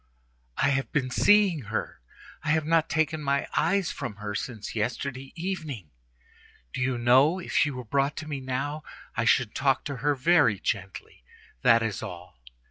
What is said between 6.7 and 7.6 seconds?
Do you know? If